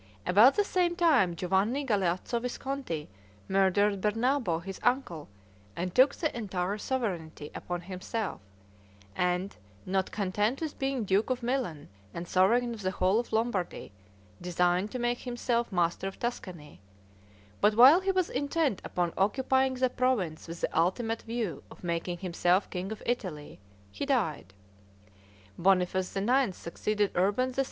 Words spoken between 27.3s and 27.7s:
VI.